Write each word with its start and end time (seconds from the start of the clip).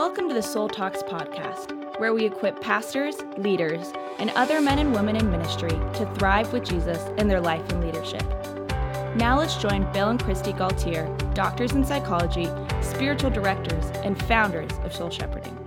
Welcome 0.00 0.28
to 0.28 0.34
the 0.34 0.42
Soul 0.42 0.66
Talks 0.66 1.02
podcast, 1.02 2.00
where 2.00 2.14
we 2.14 2.24
equip 2.24 2.62
pastors, 2.62 3.18
leaders, 3.36 3.92
and 4.18 4.30
other 4.30 4.58
men 4.58 4.78
and 4.78 4.94
women 4.94 5.14
in 5.14 5.30
ministry 5.30 5.68
to 5.68 6.10
thrive 6.14 6.50
with 6.54 6.64
Jesus 6.64 7.06
in 7.18 7.28
their 7.28 7.38
life 7.38 7.70
and 7.70 7.84
leadership. 7.84 8.22
Now 9.14 9.38
let's 9.38 9.58
join 9.58 9.92
Bill 9.92 10.08
and 10.08 10.18
Kristi 10.18 10.56
Gaultiere, 10.56 11.34
doctors 11.34 11.72
in 11.72 11.84
psychology, 11.84 12.48
spiritual 12.80 13.28
directors, 13.28 13.84
and 14.02 14.18
founders 14.22 14.72
of 14.84 14.96
Soul 14.96 15.10
Shepherding. 15.10 15.59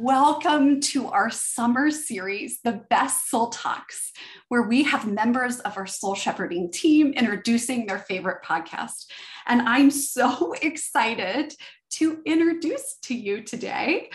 Welcome 0.00 0.80
to 0.92 1.08
our 1.08 1.28
summer 1.28 1.90
series, 1.90 2.60
The 2.62 2.84
Best 2.88 3.28
Soul 3.28 3.48
Talks, 3.48 4.12
where 4.46 4.62
we 4.62 4.84
have 4.84 5.12
members 5.12 5.58
of 5.58 5.76
our 5.76 5.88
soul 5.88 6.14
shepherding 6.14 6.70
team 6.70 7.12
introducing 7.14 7.84
their 7.84 7.98
favorite 7.98 8.44
podcast. 8.44 9.06
And 9.48 9.62
I'm 9.62 9.90
so 9.90 10.52
excited 10.62 11.52
to 11.94 12.22
introduce 12.24 12.98
to 13.02 13.14
you 13.16 13.42
today 13.42 14.10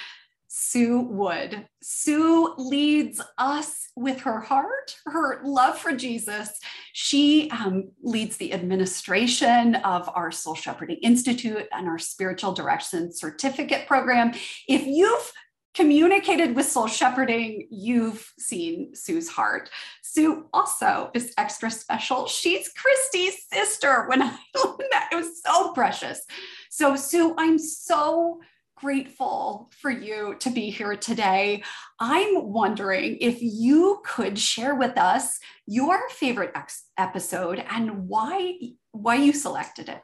Sue 0.48 1.00
Wood. 1.02 1.68
Sue 1.82 2.54
leads 2.58 3.20
us 3.38 3.90
with 3.98 4.22
her 4.22 4.40
heart, 4.40 4.96
her 5.06 5.42
love 5.44 5.78
for 5.78 5.94
Jesus. 5.94 6.60
She 6.94 7.52
um, 7.52 7.90
leads 8.02 8.38
the 8.38 8.54
administration 8.54 9.76
of 9.76 10.10
our 10.14 10.32
Soul 10.32 10.56
Shepherding 10.56 11.00
Institute 11.02 11.68
and 11.74 11.90
our 11.90 11.98
Spiritual 11.98 12.54
Direction 12.54 13.12
Certificate 13.12 13.86
Program. 13.86 14.32
If 14.68 14.86
you've 14.86 15.34
communicated 15.74 16.56
with 16.56 16.68
soul 16.68 16.88
shepherding, 16.88 17.68
you've 17.70 18.32
seen 18.38 18.96
Sue's 18.96 19.30
heart. 19.30 19.70
Sue 20.02 20.48
also 20.54 21.10
is 21.14 21.34
extra 21.38 21.72
special. 21.72 22.28
She's 22.28 22.72
Kristi's 22.74 23.46
sister. 23.52 24.06
When 24.08 24.22
I 24.22 24.28
learned 24.56 24.84
that, 24.92 25.10
it 25.12 25.16
was 25.16 25.42
so 25.42 25.74
precious. 25.74 26.22
So, 26.70 26.96
Sue, 26.96 27.34
I'm 27.38 27.58
so 27.58 28.40
grateful 28.78 29.72
for 29.82 29.90
you 29.90 30.36
to 30.40 30.50
be 30.50 30.70
here 30.70 30.96
today. 30.96 31.64
I'm 32.00 32.52
wondering 32.52 33.18
if 33.22 33.38
you 33.42 34.02
could 34.06 34.38
share 34.38 34.76
with 34.76 34.98
us 34.98 35.40
your 35.66 36.10
favorite 36.10 36.52
ex- 36.54 36.86
episode 36.98 37.64
and 37.70 38.08
why 38.08 38.58
why 38.92 39.16
you 39.16 39.34
selected 39.34 39.90
it. 39.90 40.02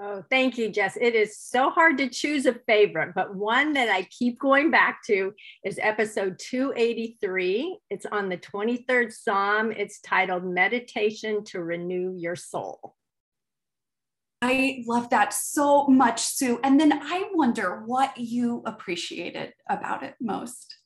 Oh, 0.00 0.24
thank 0.30 0.58
you, 0.58 0.68
Jess. 0.68 0.98
It 1.00 1.14
is 1.14 1.38
so 1.38 1.70
hard 1.70 1.96
to 1.98 2.08
choose 2.08 2.44
a 2.46 2.54
favorite, 2.66 3.14
but 3.14 3.36
one 3.36 3.72
that 3.74 3.88
I 3.88 4.02
keep 4.10 4.38
going 4.38 4.70
back 4.70 5.00
to 5.06 5.32
is 5.64 5.78
episode 5.80 6.40
283. 6.40 7.78
It's 7.90 8.06
on 8.06 8.28
the 8.28 8.36
23rd 8.36 9.12
Psalm. 9.12 9.70
It's 9.70 10.00
titled 10.00 10.44
Meditation 10.44 11.44
to 11.44 11.62
Renew 11.62 12.14
Your 12.16 12.34
Soul. 12.34 12.96
I 14.42 14.82
love 14.86 15.08
that 15.10 15.32
so 15.32 15.86
much, 15.86 16.20
Sue. 16.20 16.58
And 16.64 16.80
then 16.80 16.92
I 16.92 17.28
wonder 17.32 17.82
what 17.86 18.18
you 18.18 18.62
appreciated 18.66 19.54
about 19.68 20.02
it 20.02 20.14
most 20.20 20.76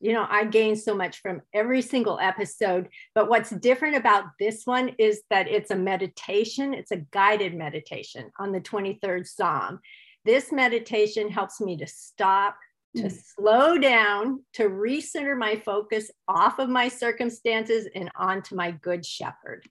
you 0.00 0.14
know, 0.14 0.26
I 0.28 0.44
gain 0.44 0.76
so 0.76 0.94
much 0.94 1.20
from 1.20 1.42
every 1.52 1.82
single 1.82 2.18
episode. 2.20 2.88
But 3.14 3.28
what's 3.28 3.50
different 3.50 3.96
about 3.96 4.24
this 4.38 4.62
one 4.64 4.94
is 4.98 5.22
that 5.28 5.46
it's 5.46 5.70
a 5.70 5.76
meditation, 5.76 6.72
it's 6.72 6.90
a 6.90 7.04
guided 7.12 7.54
meditation 7.54 8.30
on 8.38 8.50
the 8.50 8.60
23rd 8.60 9.26
Psalm. 9.26 9.80
This 10.24 10.52
meditation 10.52 11.30
helps 11.30 11.60
me 11.60 11.76
to 11.76 11.86
stop, 11.86 12.56
to 12.96 13.04
mm. 13.04 13.22
slow 13.36 13.78
down, 13.78 14.42
to 14.54 14.64
recenter 14.64 15.36
my 15.36 15.56
focus 15.56 16.10
off 16.26 16.58
of 16.58 16.70
my 16.70 16.88
circumstances 16.88 17.86
and 17.94 18.10
onto 18.16 18.54
my 18.54 18.70
good 18.70 19.04
shepherd. 19.04 19.66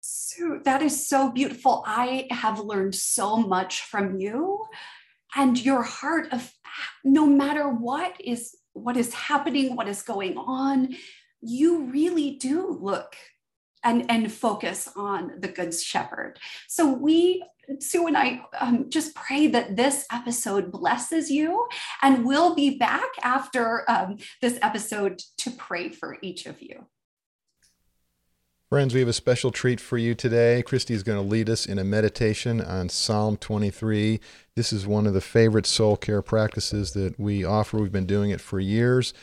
Sue, 0.00 0.60
that 0.64 0.82
is 0.82 1.06
so 1.08 1.30
beautiful. 1.30 1.82
I 1.86 2.26
have 2.30 2.60
learned 2.60 2.94
so 2.94 3.36
much 3.38 3.82
from 3.82 4.18
you 4.18 4.64
and 5.34 5.62
your 5.62 5.82
heart 5.82 6.32
of 6.32 6.50
no 7.04 7.26
matter 7.26 7.68
what 7.68 8.14
is 8.20 8.54
what 8.78 8.96
is 8.96 9.12
happening, 9.14 9.76
what 9.76 9.88
is 9.88 10.02
going 10.02 10.36
on, 10.36 10.94
you 11.40 11.84
really 11.84 12.36
do 12.36 12.78
look 12.80 13.16
and, 13.84 14.10
and 14.10 14.32
focus 14.32 14.88
on 14.96 15.32
the 15.38 15.48
good 15.48 15.72
shepherd. 15.72 16.38
So 16.68 16.92
we, 16.92 17.44
Sue 17.80 18.06
and 18.06 18.16
I, 18.16 18.42
um, 18.58 18.90
just 18.90 19.14
pray 19.14 19.46
that 19.48 19.76
this 19.76 20.06
episode 20.10 20.72
blesses 20.72 21.30
you, 21.30 21.66
and 22.02 22.24
we'll 22.24 22.54
be 22.54 22.78
back 22.78 23.10
after 23.22 23.88
um, 23.90 24.16
this 24.42 24.58
episode 24.62 25.20
to 25.38 25.50
pray 25.50 25.90
for 25.90 26.18
each 26.22 26.46
of 26.46 26.60
you. 26.60 26.86
Friends, 28.68 28.92
we 28.92 29.00
have 29.00 29.08
a 29.08 29.14
special 29.14 29.50
treat 29.50 29.80
for 29.80 29.96
you 29.96 30.14
today. 30.14 30.62
Kristi 30.62 30.90
is 30.90 31.02
going 31.02 31.16
to 31.16 31.26
lead 31.26 31.48
us 31.48 31.64
in 31.64 31.78
a 31.78 31.84
meditation 31.84 32.60
on 32.60 32.90
Psalm 32.90 33.38
23. 33.38 34.20
This 34.56 34.74
is 34.74 34.86
one 34.86 35.06
of 35.06 35.14
the 35.14 35.22
favorite 35.22 35.64
soul 35.64 35.96
care 35.96 36.20
practices 36.20 36.92
that 36.92 37.18
we 37.18 37.42
offer. 37.42 37.78
We've 37.78 37.90
been 37.90 38.04
doing 38.04 38.28
it 38.28 38.42
for 38.42 38.60
years, 38.60 39.14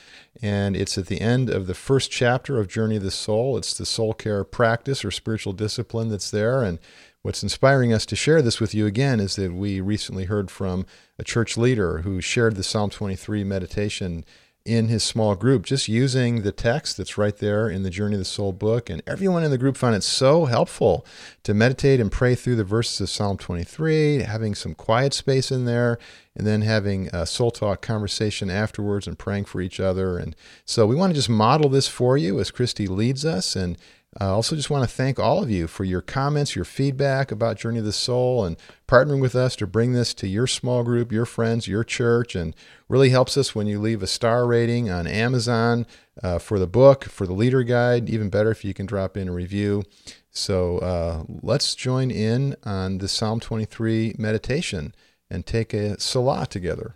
and 0.41 0.75
it's 0.75 0.97
at 0.97 1.05
the 1.05 1.22
end 1.22 1.51
of 1.51 1.67
the 1.67 1.75
first 1.75 2.09
chapter 2.09 2.59
of 2.59 2.67
Journey 2.67 2.95
of 2.95 3.03
the 3.03 3.11
Soul. 3.11 3.55
It's 3.55 3.78
the 3.78 3.85
soul 3.85 4.16
care 4.16 4.44
practice 4.44 5.05
or 5.05 5.11
spiritual 5.11 5.53
discipline 5.53 6.09
that's 6.09 6.31
there. 6.31 6.63
And 6.63 6.79
what's 7.22 7.44
inspiring 7.44 7.94
us 7.94 8.07
to 8.07 8.16
share 8.16 8.41
this 8.41 8.59
with 8.59 8.73
you 8.73 8.88
again 8.88 9.19
is 9.19 9.35
that 9.35 9.53
we 9.53 9.79
recently 9.79 10.25
heard 10.25 10.50
from 10.50 10.88
a 11.19 11.23
church 11.23 11.55
leader 11.55 12.00
who 12.00 12.19
shared 12.19 12.55
the 12.55 12.63
Psalm 12.63 12.89
23 12.89 13.44
meditation 13.44 14.25
in 14.66 14.88
his 14.88 15.03
small 15.03 15.36
group, 15.36 15.64
just 15.64 15.88
using 15.88 16.42
the 16.42 16.52
text 16.52 16.98
that's 16.98 17.20
right 17.20 17.38
there 17.38 17.70
in 17.70 17.84
the 17.84 17.92
Journey 17.92 18.16
of 18.16 18.20
the 18.20 18.26
Soul 18.26 18.52
book. 18.52 18.90
And 18.90 19.03
everyone 19.06 19.44
in 19.44 19.52
the 19.52 19.59
group 19.59 19.78
found 19.78 19.96
it 19.96 20.03
so 20.03 20.46
helpful 20.46 21.06
to 21.44 21.53
meditate 21.53 22.00
and 22.00 22.12
pray 22.12 22.34
through 22.34 22.56
the 22.56 22.64
verses 22.64 23.00
of 23.00 23.09
Psalm 23.12 23.38
23, 23.38 24.24
having 24.24 24.56
some 24.56 24.74
quiet 24.74 25.14
space 25.14 25.52
in 25.52 25.66
there, 25.66 26.00
and 26.36 26.48
then 26.48 26.64
having 26.64 27.09
a 27.14 27.28
soul 27.28 27.52
talk 27.52 27.81
conversation 27.81 28.50
afterwards 28.50 29.06
and 29.06 29.20
praying 29.20 29.46
for 29.46 29.62
each 29.62 29.80
other. 29.80 30.18
And 30.18 30.36
so 30.66 30.88
we 30.88 30.96
want 30.96 31.12
to 31.12 31.16
just 31.16 31.30
model 31.30 31.70
this 31.70 31.88
for 31.88 32.18
you 32.18 32.40
as 32.40 32.50
Kristi 32.50 32.90
leads 32.90 33.24
us. 33.24 33.56
And 33.56 33.78
I 34.18 34.28
also 34.28 34.56
just 34.56 34.70
want 34.70 34.88
to 34.90 34.96
thank 34.96 35.20
all 35.20 35.44
of 35.44 35.52
you 35.52 35.68
for 35.68 35.84
your 35.84 36.02
comments, 36.02 36.56
your 36.56 36.64
feedback 36.64 37.31
about 37.31 37.58
Journey 37.58 37.80
of 37.80 37.86
the 37.86 37.92
Soul, 37.92 38.46
and 38.46 38.56
partnering 38.88 39.20
with 39.20 39.36
us 39.36 39.58
to 39.58 39.68
bring 39.68 39.92
this 39.92 40.14
to 40.14 40.28
your 40.28 40.48
small 40.48 40.86
group, 40.86 41.12
your 41.12 41.26
friends, 41.26 41.68
your 41.68 41.84
church. 41.84 42.34
And 42.34 42.56
really 42.88 43.09
helps 43.09 43.36
us 43.36 43.53
when 43.53 43.68
you 43.68 43.78
leave 43.78 44.02
a 44.02 44.08
star 44.08 44.48
rating 44.48 44.90
on 44.90 45.06
Amazon 45.06 45.86
uh, 46.24 46.40
for 46.40 46.59
the 46.59 46.68
book, 46.68 47.03
for 47.03 47.28
the 47.28 47.34
leader 47.34 47.62
guide. 47.64 48.09
Even 48.09 48.30
better 48.30 48.52
if 48.52 48.64
you 48.64 48.74
can 48.74 48.86
drop 48.86 49.18
in 49.18 49.28
a 49.28 49.34
review. 49.34 49.84
So 50.32 50.78
uh, 50.78 51.24
let's 51.28 51.76
join 51.76 52.09
in 52.09 52.56
on 52.64 53.00
the 53.00 53.09
Psalm 53.09 53.42
23 53.42 54.16
meditation 54.18 54.96
and 55.30 55.46
take 55.46 55.74
a 55.74 56.00
Selah 56.00 56.46
together. 56.46 56.96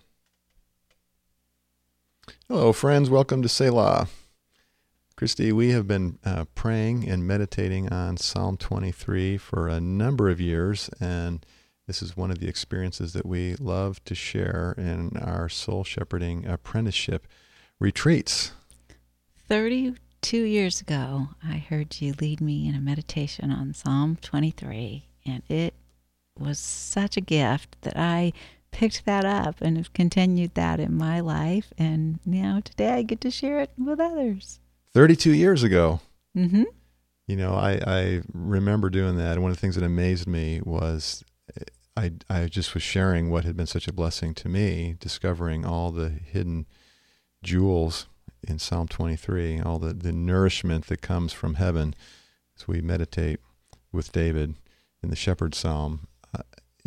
Hello, 2.47 2.72
friends. 2.72 3.09
Welcome 3.09 3.41
to 3.41 3.50
Selah. 3.50 4.07
Kristi, 5.19 5.52
we 5.52 5.72
have 5.72 5.85
been 5.85 6.18
uh, 6.24 6.46
praying 6.56 7.09
and 7.09 7.28
meditating 7.28 7.91
on 7.91 8.16
Psalm 8.16 8.56
23 8.56 9.38
for 9.38 9.68
a 9.68 9.81
number 9.81 10.30
of 10.30 10.40
years, 10.40 10.90
and 11.02 11.46
this 11.88 12.02
is 12.02 12.16
one 12.16 12.31
of 12.31 12.40
the 12.40 12.47
experiences 12.47 13.12
that 13.12 13.25
we 13.25 13.56
love 13.56 14.02
to 14.06 14.16
share 14.16 14.74
in 14.78 15.18
our 15.18 15.50
soul 15.50 15.84
shepherding 15.84 16.46
apprenticeship 16.46 17.28
retreats. 17.81 18.53
32 19.50 20.38
years 20.38 20.80
ago, 20.80 21.28
I 21.44 21.57
heard 21.57 22.00
you 22.00 22.13
lead 22.22 22.40
me 22.40 22.69
in 22.69 22.74
a 22.74 22.80
meditation 22.80 23.51
on 23.51 23.74
Psalm 23.74 24.18
23, 24.22 25.03
and 25.25 25.44
it 25.50 25.74
was 26.40 26.59
such 26.59 27.18
a 27.18 27.22
gift 27.22 27.75
that 27.81 27.97
I 27.97 28.31
picked 28.72 29.03
that 29.03 29.25
up 29.25 29.59
and 29.59 29.75
have 29.75 29.91
continued 29.91 30.53
that 30.53 30.80
in 30.80 30.96
my 30.96 31.19
life. 31.19 31.74
And 31.78 32.22
now 32.25 32.62
today 32.63 32.94
I 32.94 33.01
get 33.01 33.19
to 33.19 33.30
share 33.30 33.59
it 33.59 33.72
with 33.78 34.00
others. 34.00 34.62
32 34.94 35.33
years 35.33 35.63
ago. 35.63 36.00
Mm-hmm. 36.35 36.63
You 37.27 37.35
know, 37.35 37.53
I, 37.53 37.79
I 37.85 38.22
remember 38.33 38.89
doing 38.89 39.17
that. 39.17 39.33
And 39.33 39.44
one 39.44 39.51
of 39.51 39.57
the 39.57 39.62
things 39.62 39.75
that 39.75 39.83
amazed 39.83 40.27
me 40.27 40.62
was 40.63 41.24
I, 42.00 42.12
I 42.30 42.45
just 42.45 42.74
was 42.74 42.81
sharing 42.81 43.30
what 43.30 43.44
had 43.44 43.57
been 43.57 43.68
such 43.68 43.88
a 43.88 43.94
blessing 43.94 44.33
to 44.36 44.47
me, 44.47 44.95
discovering 45.00 45.65
all 45.65 45.91
the 45.91 46.09
hidden 46.09 46.65
jewels 47.44 48.07
in 48.47 48.57
Psalm 48.57 48.88
23, 48.88 49.59
all 49.59 49.80
the, 49.80 49.94
the 49.94 50.13
nourishment 50.13 50.88
that 50.88 51.01
comes 51.01 51.33
from 51.33 51.56
heaven 51.56 51.94
as 52.57 52.68
we 52.68 52.80
meditate 52.81 53.41
with 53.91 54.13
David 54.13 54.56
in 55.03 55.09
the 55.09 55.15
Shepherd 55.15 55.53
Psalm. 55.53 56.07
Uh, 56.33 56.44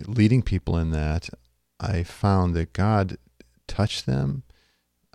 leading 0.07 0.41
people 0.41 0.79
in 0.79 0.93
that, 0.93 1.29
I 1.79 2.05
found 2.05 2.55
that 2.55 2.73
God 2.73 3.19
touched 3.67 4.07
them, 4.07 4.45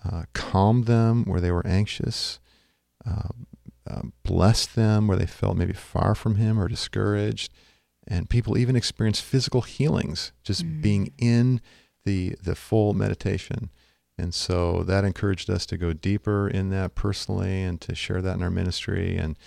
uh, 0.06 0.24
calmed 0.34 0.86
them 0.86 1.26
where 1.26 1.42
they 1.42 1.52
were 1.52 1.66
anxious, 1.66 2.40
uh, 3.08 3.30
uh, 3.90 4.02
blessed 4.24 4.76
them 4.76 5.08
where 5.08 5.18
they 5.18 5.26
felt 5.26 5.58
maybe 5.58 5.74
far 5.74 6.14
from 6.14 6.36
Him 6.36 6.60
or 6.60 6.68
discouraged. 6.68 7.54
And 8.08 8.30
people 8.30 8.58
even 8.58 8.76
experience 8.76 9.20
physical 9.20 9.62
healings 9.62 10.32
just 10.44 10.66
mm. 10.66 10.82
being 10.82 11.14
in 11.18 11.62
the, 12.06 12.36
the 12.42 12.56
full 12.56 12.94
meditation. 12.94 13.70
And 14.18 14.34
so 14.34 14.84
that 14.84 15.04
encouraged 15.04 15.50
us 15.50 15.66
to 15.68 15.78
go 15.78 15.94
deeper 15.94 16.48
in 16.48 16.70
that 16.70 16.96
personally 16.96 17.62
and 17.62 17.80
to 17.82 17.94
share 17.94 18.22
that 18.22 18.36
in 18.36 18.44
our 18.44 18.50
ministry. 18.50 19.16
And 19.16 19.38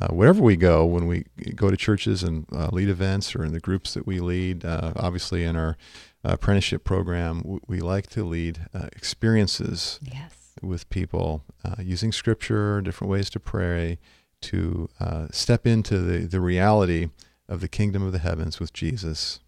uh, 0.00 0.08
wherever 0.08 0.42
we 0.42 0.56
go, 0.56 0.84
when 0.86 1.06
we 1.06 1.26
go 1.54 1.70
to 1.70 1.76
churches 1.76 2.22
and 2.22 2.46
uh, 2.52 2.68
lead 2.72 2.88
events 2.88 3.36
or 3.36 3.44
in 3.44 3.52
the 3.52 3.60
groups 3.60 3.94
that 3.94 4.06
we 4.06 4.20
lead, 4.20 4.64
uh, 4.64 4.92
obviously 4.96 5.44
in 5.44 5.56
our 5.56 5.76
apprenticeship 6.24 6.84
program, 6.84 7.42
we, 7.44 7.58
we 7.66 7.80
like 7.80 8.08
to 8.08 8.24
lead 8.24 8.66
uh, 8.72 8.88
experiences 8.92 10.00
Yes. 10.02 10.43
With 10.64 10.88
people 10.90 11.44
uh, 11.64 11.76
using 11.82 12.12
scripture, 12.12 12.80
different 12.80 13.10
ways 13.10 13.30
to 13.30 13.40
pray, 13.40 13.98
to 14.42 14.88
uh, 15.00 15.26
step 15.30 15.66
into 15.66 15.98
the, 15.98 16.26
the 16.26 16.40
reality 16.40 17.10
of 17.48 17.60
the 17.60 17.68
kingdom 17.68 18.02
of 18.02 18.12
the 18.12 18.18
heavens 18.18 18.58
with 18.58 18.72
Jesus. 18.72 19.40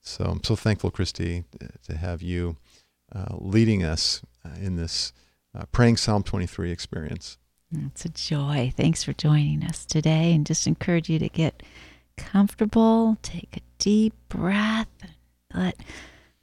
So 0.00 0.24
I'm 0.24 0.44
so 0.44 0.54
thankful, 0.54 0.90
Kristi, 0.90 1.44
to 1.86 1.96
have 1.96 2.22
you 2.22 2.56
uh, 3.14 3.36
leading 3.38 3.82
us 3.84 4.22
uh, 4.44 4.50
in 4.60 4.76
this 4.76 5.12
uh, 5.56 5.64
praying 5.72 5.96
Psalm 5.96 6.22
23 6.22 6.70
experience. 6.70 7.38
It's 7.86 8.04
a 8.04 8.08
joy. 8.08 8.72
Thanks 8.76 9.02
for 9.02 9.12
joining 9.12 9.64
us 9.64 9.84
today 9.84 10.32
and 10.32 10.46
just 10.46 10.66
encourage 10.66 11.08
you 11.08 11.18
to 11.18 11.28
get 11.28 11.62
comfortable, 12.16 13.18
take 13.22 13.56
a 13.56 13.60
deep 13.78 14.14
breath, 14.28 14.88
let 15.52 15.76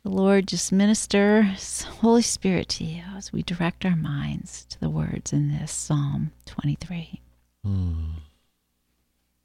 the 0.04 0.10
Lord 0.10 0.48
just 0.48 0.72
minister 0.72 1.44
His 1.44 1.84
Holy 1.84 2.22
Spirit 2.22 2.70
to 2.70 2.84
you 2.84 3.04
as 3.16 3.32
we 3.32 3.44
direct 3.44 3.86
our 3.86 3.96
minds 3.96 4.66
to 4.66 4.80
the 4.80 4.90
words 4.90 5.32
in 5.32 5.52
this 5.52 5.72
Psalm 5.72 6.32
23. 6.46 7.22
Hmm. 7.64 7.94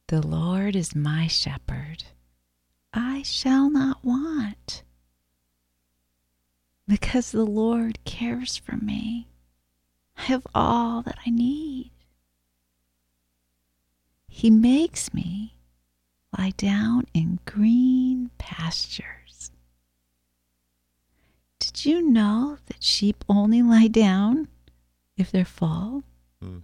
The 0.09 0.27
Lord 0.27 0.75
is 0.77 0.95
my 0.95 1.27
shepherd. 1.27 2.05
I 2.95 3.23
shall 3.23 3.69
not 3.69 4.05
want. 4.05 4.83
Because 6.89 7.33
the 7.33 7.45
Lord 7.45 7.99
cares 8.05 8.57
for 8.57 8.77
me. 8.77 9.29
I 10.17 10.23
have 10.23 10.47
all 10.55 11.03
that 11.03 11.19
I 11.27 11.31
need. 11.31 11.91
He 14.29 14.49
makes 14.51 15.13
me 15.13 15.59
lie 16.39 16.53
down 16.57 17.07
in 17.13 17.41
green 17.45 18.31
pastures. 18.39 19.16
You 21.87 22.03
know 22.03 22.59
that 22.67 22.83
sheep 22.83 23.25
only 23.29 23.63
lie 23.63 23.87
down 23.87 24.49
if 25.17 25.31
they're 25.31 25.45
full? 25.45 26.03
Hmm. 26.43 26.59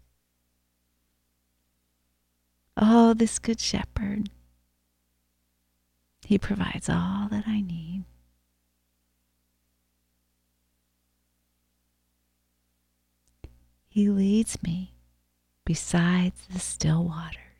Oh, 2.76 3.14
this 3.14 3.38
good 3.38 3.60
shepherd. 3.60 4.30
He 6.26 6.38
provides 6.38 6.88
all 6.88 7.28
that 7.30 7.44
I 7.46 7.60
need. 7.60 8.02
He 13.88 14.08
leads 14.08 14.60
me 14.60 14.90
beside 15.64 16.32
the 16.52 16.58
still 16.58 17.04
waters. 17.04 17.51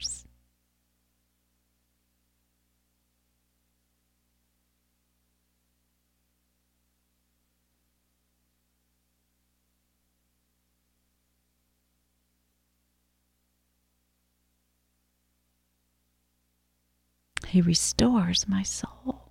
He 17.53 17.61
restores 17.61 18.49
my 18.49 18.63
soul. 18.63 19.31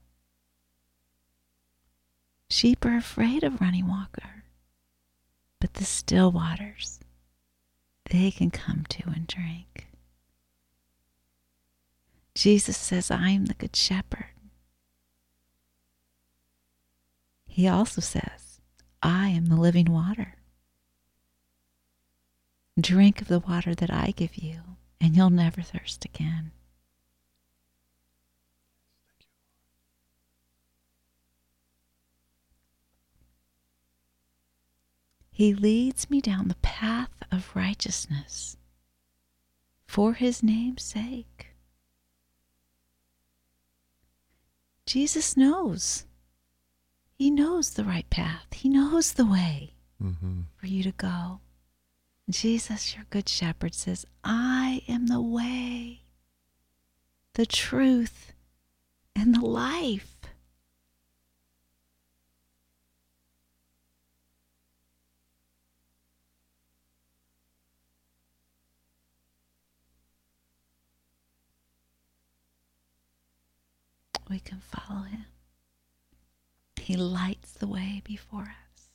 Sheep 2.51 2.85
are 2.85 2.95
afraid 2.95 3.43
of 3.43 3.59
running 3.59 3.87
water, 3.87 4.43
but 5.59 5.73
the 5.73 5.85
still 5.85 6.31
waters 6.31 6.99
they 8.11 8.29
can 8.29 8.51
come 8.51 8.85
to 8.89 9.09
and 9.09 9.25
drink. 9.25 9.87
Jesus 12.35 12.77
says, 12.77 13.09
I 13.09 13.29
am 13.29 13.47
the 13.47 13.55
good 13.55 13.75
shepherd. 13.75 14.35
He 17.47 17.67
also 17.67 18.01
says, 18.01 18.61
I 19.01 19.29
am 19.29 19.47
the 19.47 19.59
living 19.59 19.91
water. 19.91 20.35
Drink 22.79 23.19
of 23.19 23.29
the 23.29 23.39
water 23.39 23.73
that 23.73 23.91
I 23.91 24.13
give 24.15 24.35
you, 24.35 24.61
and 24.99 25.15
you'll 25.15 25.31
never 25.31 25.63
thirst 25.63 26.05
again. 26.05 26.51
He 35.41 35.55
leads 35.55 36.07
me 36.07 36.21
down 36.21 36.49
the 36.49 36.61
path 36.61 37.09
of 37.31 37.55
righteousness 37.55 38.57
for 39.87 40.13
his 40.13 40.43
name's 40.43 40.83
sake. 40.83 41.47
Jesus 44.85 45.35
knows. 45.35 46.05
He 47.15 47.31
knows 47.31 47.71
the 47.71 47.83
right 47.83 48.07
path. 48.11 48.45
He 48.51 48.69
knows 48.69 49.13
the 49.13 49.25
way 49.25 49.73
Mm-hmm. 49.99 50.41
for 50.57 50.67
you 50.67 50.83
to 50.83 50.91
go. 50.91 51.39
Jesus, 52.29 52.93
your 52.95 53.05
good 53.09 53.27
shepherd, 53.27 53.73
says, 53.73 54.05
I 54.23 54.83
am 54.87 55.07
the 55.07 55.21
way, 55.21 56.03
the 57.33 57.47
truth, 57.47 58.33
and 59.15 59.33
the 59.33 59.41
life. 59.43 60.20
We 74.31 74.39
can 74.39 74.61
follow 74.61 75.01
him. 75.01 75.25
He 76.77 76.95
lights 76.95 77.51
the 77.51 77.67
way 77.67 78.01
before 78.05 78.43
us. 78.43 78.87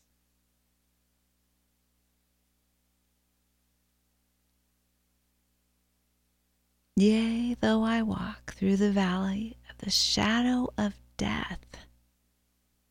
Yea, 6.96 7.54
though 7.60 7.84
I 7.84 8.00
walk 8.00 8.54
through 8.54 8.78
the 8.78 8.90
valley 8.90 9.58
of 9.68 9.76
the 9.76 9.90
shadow 9.90 10.72
of 10.78 10.94
death, 11.18 11.66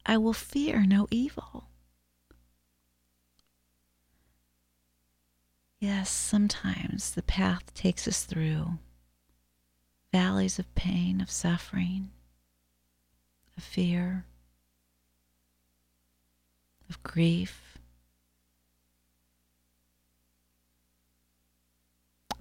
I 0.05 0.19
will 0.19 0.31
fear 0.31 0.85
no 0.85 1.07
evil. 1.09 1.69
Yes, 5.79 6.11
sometimes 6.11 7.09
the 7.09 7.23
path 7.23 7.73
takes 7.73 8.07
us 8.07 8.23
through 8.23 8.77
valleys 10.11 10.59
of 10.59 10.75
pain, 10.75 11.21
of 11.21 11.31
suffering, 11.31 12.11
of 13.57 13.63
fear, 13.63 14.25
of 16.89 17.01
grief. 17.03 17.77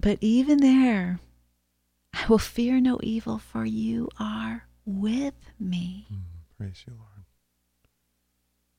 But 0.00 0.18
even 0.20 0.58
there, 0.58 1.18
I 2.12 2.26
will 2.28 2.38
fear 2.38 2.80
no 2.80 2.98
evil, 3.02 3.38
for 3.38 3.64
you 3.64 4.08
are 4.18 4.66
with 4.84 5.34
me. 5.58 6.06
Mm, 6.12 6.20
praise 6.58 6.84
you, 6.86 6.92
Lord. 6.94 7.24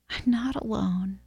I'm 0.10 0.32
not 0.32 0.56
alone. 0.56 1.20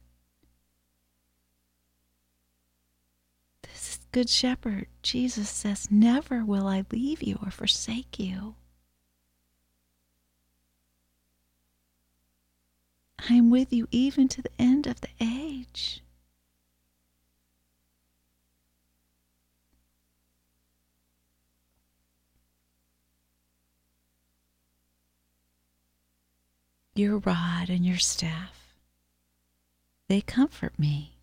This 3.63 3.89
is 3.89 3.99
Good 4.11 4.29
Shepherd, 4.29 4.87
Jesus 5.03 5.49
says, 5.49 5.91
Never 5.91 6.43
will 6.45 6.67
I 6.67 6.85
leave 6.91 7.21
you 7.21 7.37
or 7.43 7.51
forsake 7.51 8.17
you. 8.19 8.55
I 13.27 13.33
am 13.33 13.49
with 13.49 13.73
you 13.73 13.87
even 13.91 14.27
to 14.29 14.41
the 14.41 14.51
end 14.59 14.87
of 14.87 15.01
the 15.01 15.09
age. 15.19 16.01
Your 26.95 27.17
rod 27.17 27.69
and 27.69 27.85
your 27.85 27.97
staff, 27.97 28.73
they 30.07 30.21
comfort 30.21 30.77
me. 30.77 31.13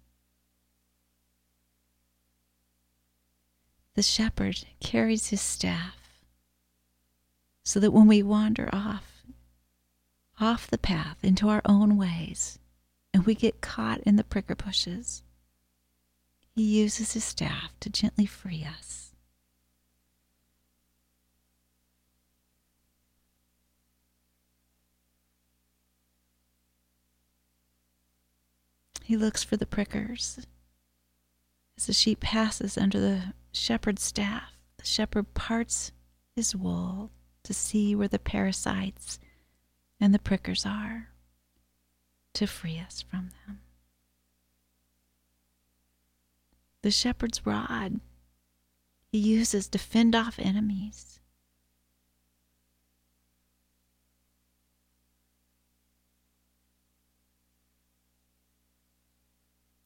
The 3.95 4.03
shepherd 4.03 4.65
carries 4.81 5.29
his 5.29 5.41
staff 5.41 5.97
so 7.63 7.81
that 7.81 7.91
when 7.91 8.07
we 8.07 8.23
wander 8.23 8.69
off, 8.73 9.16
off 10.39 10.67
the 10.67 10.79
path 10.79 11.17
into 11.23 11.49
our 11.49 11.63
own 11.65 11.97
ways, 11.97 12.59
and 13.15 13.25
we 13.25 13.35
get 13.35 13.61
caught 13.61 14.01
in 14.01 14.17
the 14.17 14.25
pricker 14.25 14.55
bushes, 14.55 15.23
he 16.55 16.63
uses 16.63 17.13
his 17.13 17.25
staff 17.25 17.73
to 17.81 17.91
gently 17.91 18.27
free 18.27 18.65
us. 18.65 19.13
He 29.03 29.17
looks 29.17 29.45
for 29.45 29.57
the 29.57 29.67
prickers. 29.67 30.47
As 31.77 31.87
the 31.87 31.93
sheep 31.93 32.21
passes 32.21 32.77
under 32.77 32.99
the 32.99 33.35
shepherd's 33.53 34.03
staff, 34.03 34.59
the 34.79 34.85
shepherd 34.85 35.33
parts 35.33 35.93
his 36.35 36.57
wool 36.57 37.13
to 37.45 37.55
see 37.55 37.95
where 37.95 38.09
the 38.09 38.19
parasites 38.19 39.21
and 40.01 40.13
the 40.13 40.19
prickers 40.19 40.67
are 40.67 41.09
to 42.35 42.47
free 42.47 42.79
us 42.79 43.03
from 43.03 43.31
them. 43.47 43.61
The 46.83 46.91
shepherd's 46.91 47.45
rod 47.45 48.01
he 49.09 49.19
uses 49.19 49.69
to 49.69 49.79
fend 49.79 50.15
off 50.15 50.39
enemies. 50.39 51.21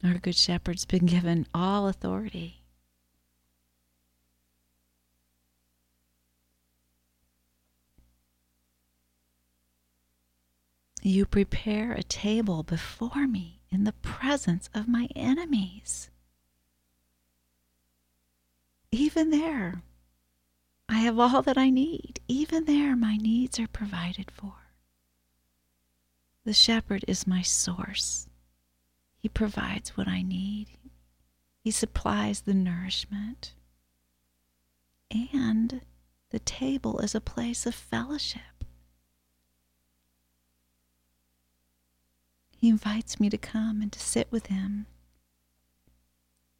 Our 0.02 0.14
good 0.14 0.35
shepherd's 0.35 0.87
been 0.87 1.07
given 1.07 1.47
all 1.55 1.87
authority. 1.87 2.60
You 11.11 11.26
prepare 11.26 11.90
a 11.90 12.05
table 12.05 12.62
before 12.62 13.26
me 13.26 13.62
in 13.69 13.83
the 13.83 13.95
presence 13.95 14.71
of 14.73 14.87
my 14.87 15.09
enemies. 15.17 16.09
Even 18.93 19.31
there, 19.31 19.83
I 20.88 20.99
have 20.99 21.19
all 21.19 21.43
that 21.43 21.59
I 21.59 21.69
need. 21.69 22.21
Even 22.29 22.64
there, 22.64 22.95
my 22.95 23.17
needs 23.17 23.59
are 23.59 23.67
provided 23.67 24.31
for. 24.31 24.55
The 26.45 26.55
shepherd 26.55 27.05
is 27.09 27.26
my 27.26 27.43
source. 27.43 28.29
He 29.19 29.29
provides 29.29 29.97
what 29.97 30.07
I 30.07 30.23
need, 30.23 30.69
He 31.59 31.73
supplies 31.73 32.43
the 32.43 32.55
nourishment. 32.55 33.55
And 35.11 35.81
the 36.31 36.38
table 36.38 37.00
is 37.00 37.17
a 37.17 37.21
place 37.21 37.67
of 37.67 37.75
fellowship. 37.75 38.43
He 42.61 42.69
invites 42.69 43.19
me 43.19 43.31
to 43.31 43.38
come 43.38 43.81
and 43.81 43.90
to 43.90 43.99
sit 43.99 44.29
with 44.31 44.49
him, 44.49 44.85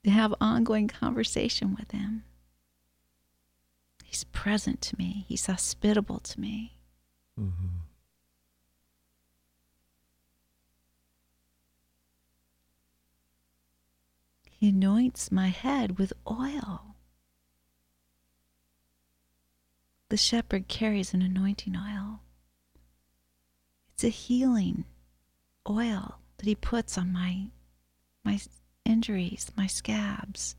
to 0.02 0.09
have 0.09 0.35
ongoing 0.40 0.88
conversation 0.88 1.76
with 1.78 1.90
him. 1.90 2.25
He's 4.07 4.25
present 4.25 4.80
to 4.80 4.97
me, 4.97 5.26
he's 5.28 5.45
hospitable 5.45 6.21
to 6.21 6.40
me. 6.40 6.78
Mm-hmm. 7.38 7.66
He 14.50 14.71
anoints 14.71 15.30
my 15.30 15.49
head 15.49 15.99
with 15.99 16.14
oil. 16.26 16.95
The 20.09 20.16
shepherd 20.16 20.66
carries 20.66 21.12
an 21.12 21.21
anointing 21.21 21.76
oil. 21.76 22.21
It's 23.92 24.04
a 24.04 24.09
healing 24.09 24.87
oil 25.69 26.19
that 26.38 26.47
he 26.47 26.55
puts 26.55 26.97
on 26.97 27.12
my 27.12 27.47
my 28.25 28.38
injuries, 28.85 29.50
my 29.57 29.67
scabs. 29.67 30.57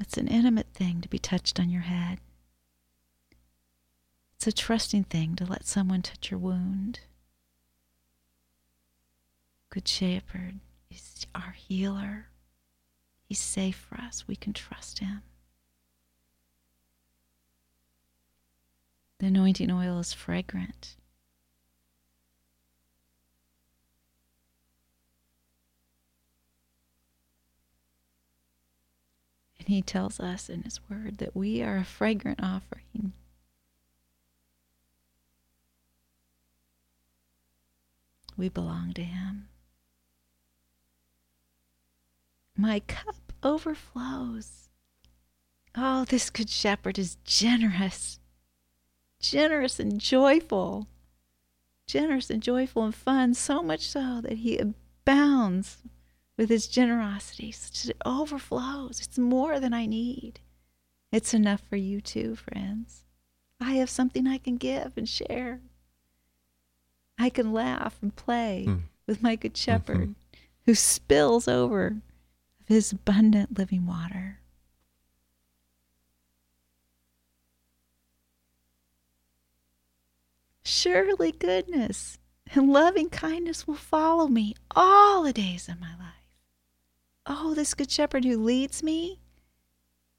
It's 0.00 0.16
an 0.16 0.28
intimate 0.28 0.68
thing 0.72 1.00
to 1.00 1.08
be 1.08 1.18
touched 1.18 1.58
on 1.58 1.70
your 1.70 1.82
head. 1.82 2.18
It's 4.36 4.46
a 4.46 4.52
trusting 4.52 5.04
thing 5.04 5.34
to 5.36 5.44
let 5.44 5.66
someone 5.66 6.02
touch 6.02 6.30
your 6.30 6.38
wound. 6.38 7.00
Good 9.70 9.88
Shepherd 9.88 10.60
is 10.90 11.26
our 11.34 11.50
healer. 11.50 12.28
He's 13.24 13.40
safe 13.40 13.76
for 13.76 14.00
us. 14.00 14.26
We 14.28 14.36
can 14.36 14.52
trust 14.52 15.00
him. 15.00 15.22
The 19.18 19.26
anointing 19.26 19.70
oil 19.70 19.98
is 19.98 20.12
fragrant. 20.12 20.94
And 29.58 29.68
he 29.68 29.82
tells 29.82 30.20
us 30.20 30.48
in 30.48 30.62
his 30.62 30.78
word 30.88 31.18
that 31.18 31.34
we 31.34 31.62
are 31.62 31.76
a 31.76 31.84
fragrant 31.84 32.40
offering. 32.40 33.12
We 38.36 38.48
belong 38.48 38.92
to 38.94 39.02
him. 39.02 39.48
My 42.56 42.80
cup 42.80 43.32
overflows. 43.42 44.68
Oh, 45.74 46.04
this 46.04 46.30
good 46.30 46.48
shepherd 46.48 47.00
is 47.00 47.16
generous 47.24 48.20
generous 49.20 49.78
and 49.78 50.00
joyful. 50.00 50.86
Generous 51.86 52.30
and 52.30 52.42
joyful 52.42 52.84
and 52.84 52.94
fun, 52.94 53.34
so 53.34 53.62
much 53.62 53.88
so 53.88 54.20
that 54.20 54.38
he 54.38 54.58
abounds 54.58 55.78
with 56.36 56.48
his 56.50 56.68
generosity, 56.68 57.48
it 57.48 57.96
overflows. 58.06 59.00
It's 59.00 59.18
more 59.18 59.58
than 59.58 59.74
I 59.74 59.86
need. 59.86 60.40
It's 61.10 61.34
enough 61.34 61.62
for 61.68 61.76
you 61.76 62.00
too, 62.00 62.36
friends. 62.36 63.04
I 63.60 63.72
have 63.72 63.90
something 63.90 64.26
I 64.26 64.38
can 64.38 64.56
give 64.56 64.92
and 64.96 65.08
share. 65.08 65.60
I 67.18 67.28
can 67.28 67.52
laugh 67.52 67.98
and 68.00 68.14
play 68.14 68.66
mm. 68.68 68.82
with 69.06 69.22
my 69.22 69.34
good 69.34 69.56
shepherd 69.56 70.00
mm-hmm. 70.00 70.12
who 70.66 70.74
spills 70.76 71.48
over 71.48 71.96
of 72.60 72.68
his 72.68 72.92
abundant 72.92 73.58
living 73.58 73.84
water. 73.86 74.38
Surely 80.70 81.32
goodness 81.32 82.18
and 82.54 82.70
loving 82.70 83.08
kindness 83.08 83.66
will 83.66 83.74
follow 83.74 84.28
me 84.28 84.54
all 84.76 85.22
the 85.22 85.32
days 85.32 85.66
of 85.66 85.80
my 85.80 85.96
life. 85.96 86.28
Oh, 87.24 87.54
this 87.54 87.72
good 87.72 87.90
shepherd 87.90 88.26
who 88.26 88.36
leads 88.36 88.82
me, 88.82 89.18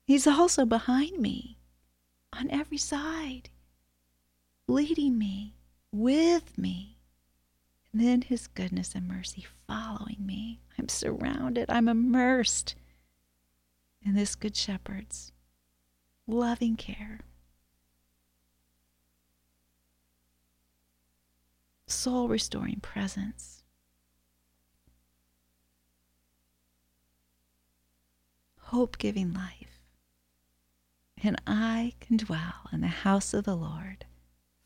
he's 0.05 0.25
also 0.25 0.65
behind 0.65 1.19
me 1.19 1.59
on 2.33 2.49
every 2.49 2.79
side, 2.79 3.51
leading 4.67 5.19
me 5.19 5.53
with 5.91 6.57
me. 6.57 6.97
And 7.93 8.01
then 8.01 8.23
his 8.23 8.47
goodness 8.47 8.95
and 8.95 9.07
mercy 9.07 9.45
following 9.67 10.17
me. 10.19 10.61
I'm 10.79 10.89
surrounded, 10.89 11.69
I'm 11.69 11.87
immersed 11.87 12.73
in 14.01 14.15
this 14.15 14.33
good 14.33 14.55
shepherd's 14.55 15.31
loving 16.25 16.75
care. 16.75 17.19
Soul 21.91 22.27
restoring 22.27 22.79
presence. 22.81 23.63
Hope 28.59 28.97
giving 28.97 29.33
life. 29.33 29.81
And 31.21 31.41
I 31.47 31.93
can 31.99 32.17
dwell 32.17 32.69
in 32.71 32.81
the 32.81 32.87
house 32.87 33.33
of 33.33 33.43
the 33.43 33.55
Lord 33.55 34.05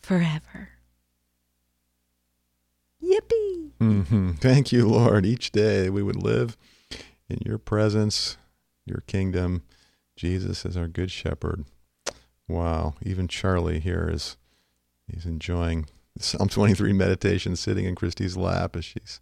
forever. 0.01 0.69
Yippee! 3.01 3.71
Mm-hmm. 3.79 4.31
Thank 4.33 4.71
you, 4.71 4.87
Lord. 4.87 5.25
Each 5.25 5.51
day 5.51 5.89
we 5.89 6.03
would 6.03 6.21
live 6.21 6.57
in 7.29 7.39
your 7.45 7.57
presence, 7.57 8.37
your 8.85 9.03
kingdom. 9.07 9.63
Jesus 10.15 10.65
is 10.65 10.77
our 10.77 10.87
good 10.87 11.11
shepherd. 11.11 11.65
Wow. 12.47 12.95
Even 13.01 13.27
Charlie 13.27 13.79
here 13.79 14.09
is 14.11 14.37
he's 15.07 15.25
enjoying 15.25 15.87
Psalm 16.19 16.47
23 16.47 16.93
meditation 16.93 17.55
sitting 17.55 17.85
in 17.85 17.95
Kristi's 17.95 18.37
lap 18.37 18.75
as 18.75 18.85
she's 18.85 19.19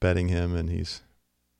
petting 0.00 0.28
him 0.28 0.54
and 0.54 0.70
he's 0.70 1.02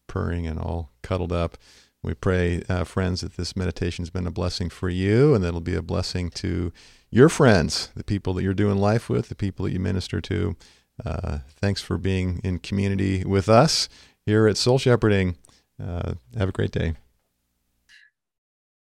purring 0.06 0.46
and 0.46 0.58
all 0.58 0.90
cuddled 1.02 1.32
up. 1.32 1.58
We 2.02 2.14
pray, 2.14 2.62
uh, 2.68 2.84
friends, 2.84 3.20
that 3.20 3.36
this 3.36 3.54
meditation 3.54 4.02
has 4.02 4.10
been 4.10 4.26
a 4.26 4.30
blessing 4.30 4.70
for 4.70 4.88
you 4.88 5.34
and 5.34 5.44
that 5.44 5.48
it'll 5.48 5.60
be 5.60 5.74
a 5.74 5.82
blessing 5.82 6.30
to 6.30 6.72
your 7.10 7.28
friends, 7.28 7.90
the 7.94 8.04
people 8.04 8.32
that 8.34 8.42
you're 8.42 8.54
doing 8.54 8.78
life 8.78 9.10
with, 9.10 9.28
the 9.28 9.34
people 9.34 9.66
that 9.66 9.72
you 9.72 9.80
minister 9.80 10.20
to. 10.20 10.56
Uh, 11.04 11.38
thanks 11.48 11.82
for 11.82 11.98
being 11.98 12.40
in 12.42 12.58
community 12.58 13.24
with 13.24 13.48
us 13.48 13.88
here 14.24 14.46
at 14.46 14.56
Soul 14.56 14.78
Shepherding. 14.78 15.36
Uh, 15.82 16.14
have 16.36 16.48
a 16.48 16.52
great 16.52 16.70
day. 16.70 16.94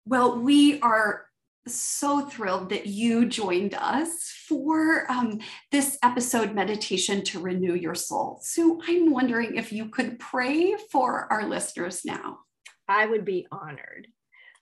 Well, 0.06 0.38
we 0.38 0.80
are 0.80 1.26
so 1.66 2.26
thrilled 2.26 2.70
that 2.70 2.86
you 2.86 3.26
joined 3.26 3.74
us 3.74 4.32
for 4.48 5.10
um, 5.10 5.40
this 5.70 5.98
episode 6.02 6.54
meditation 6.54 7.22
to 7.22 7.40
renew 7.40 7.74
your 7.74 7.94
soul. 7.94 8.40
So 8.42 8.80
I'm 8.86 9.10
wondering 9.10 9.56
if 9.56 9.72
you 9.72 9.88
could 9.88 10.18
pray 10.18 10.74
for 10.90 11.32
our 11.32 11.46
listeners 11.46 12.04
now. 12.04 12.40
I 12.88 13.06
would 13.06 13.24
be 13.24 13.46
honored. 13.52 14.08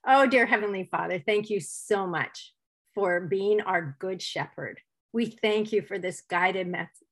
Oh, 0.07 0.26
dear 0.26 0.47
Heavenly 0.47 0.88
Father, 0.90 1.23
thank 1.25 1.50
you 1.50 1.61
so 1.61 2.07
much 2.07 2.52
for 2.95 3.21
being 3.21 3.61
our 3.62 3.97
good 3.99 4.21
shepherd. 4.21 4.80
We 5.12 5.26
thank 5.26 5.73
you 5.73 5.83
for 5.83 5.99
this 5.99 6.23
guided 6.23 6.69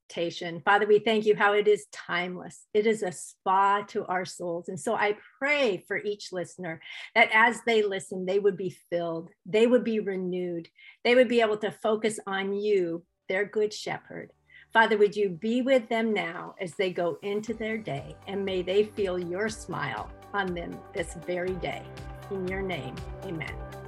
meditation. 0.09 0.63
Father, 0.65 0.87
we 0.87 0.99
thank 0.99 1.27
you 1.27 1.37
how 1.37 1.53
it 1.53 1.69
is 1.69 1.87
timeless. 1.93 2.67
It 2.75 2.87
is 2.87 3.03
a 3.03 3.13
spa 3.13 3.83
to 3.89 4.05
our 4.07 4.25
souls. 4.25 4.69
And 4.69 4.79
so 4.79 4.95
I 4.95 5.17
pray 5.39 5.85
for 5.87 5.97
each 5.99 6.33
listener 6.33 6.81
that 7.15 7.31
as 7.33 7.61
they 7.67 7.83
listen, 7.83 8.27
they 8.27 8.39
would 8.39 8.57
be 8.57 8.77
filled, 8.91 9.31
they 9.47 9.67
would 9.67 9.85
be 9.85 10.01
renewed, 10.01 10.69
they 11.05 11.15
would 11.15 11.29
be 11.29 11.41
able 11.41 11.59
to 11.59 11.71
focus 11.71 12.19
on 12.27 12.53
you, 12.53 13.05
their 13.29 13.45
good 13.45 13.73
shepherd. 13.73 14.33
Father, 14.73 14.99
would 14.99 15.17
you 15.17 15.31
be 15.31 15.63
with 15.63 15.89
them 15.89 16.13
now 16.13 16.55
as 16.61 16.75
they 16.75 16.91
go 16.91 17.19
into 17.23 17.55
their 17.55 17.79
day, 17.79 18.15
and 18.27 18.45
may 18.45 18.63
they 18.63 18.85
feel 18.85 19.19
your 19.19 19.49
smile 19.49 20.11
on 20.35 20.55
them 20.55 20.79
this 20.95 21.17
very 21.27 21.55
day. 21.55 21.83
In 22.31 22.47
your 22.47 22.61
name, 22.61 22.95
amen. 23.25 23.88